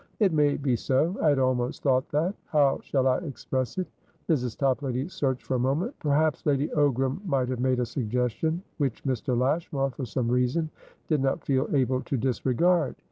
"It 0.17 0.33
may 0.33 0.57
be 0.57 0.75
so. 0.75 1.15
I 1.21 1.29
had 1.29 1.37
almost 1.37 1.83
thought 1.83 2.09
thathow 2.09 2.81
shall 2.81 3.07
I 3.07 3.19
express 3.19 3.77
it?" 3.77 3.85
Mrs. 4.27 4.57
Toplady 4.57 5.07
searched 5.07 5.43
for 5.45 5.53
a 5.53 5.59
moment. 5.59 5.93
"Perhaps 5.99 6.43
Lady 6.47 6.69
Ogram 6.69 7.23
might 7.23 7.49
have 7.49 7.59
made 7.59 7.79
a 7.79 7.85
suggestion, 7.85 8.63
which 8.79 9.03
Mr. 9.03 9.37
Lashmar, 9.37 9.91
for 9.91 10.05
some 10.05 10.27
reason, 10.27 10.71
did 11.07 11.21
not 11.21 11.45
feel 11.45 11.67
able 11.75 12.01
to 12.01 12.17
disregard. 12.17 12.95